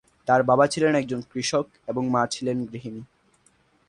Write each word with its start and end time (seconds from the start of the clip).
তার 0.27 0.41
বাবা 0.43 0.65
ছিলেন 0.67 0.93
একজন 0.95 1.21
কৃষক 1.31 1.65
এবং 1.87 2.03
মা 2.09 2.23
ছিলেন 2.27 2.57
গৃহিণী। 2.65 3.01